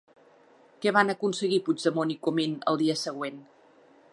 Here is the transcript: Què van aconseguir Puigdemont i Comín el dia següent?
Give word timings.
Què 0.85 0.93
van 0.95 1.13
aconseguir 1.13 1.59
Puigdemont 1.67 2.15
i 2.15 2.17
Comín 2.29 2.57
el 2.73 2.81
dia 2.81 2.97
següent? 3.03 3.39